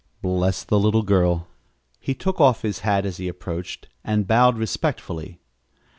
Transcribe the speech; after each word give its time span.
Bless 0.23 0.63
the 0.63 0.79
little 0.79 1.03
girl! 1.03 1.47
He 1.99 2.15
took 2.15 2.41
off 2.41 2.63
his 2.63 2.79
hat 2.79 3.05
as 3.05 3.17
he 3.17 3.27
approached 3.27 3.87
and 4.03 4.25
bowed 4.25 4.57
respectfully. 4.57 5.37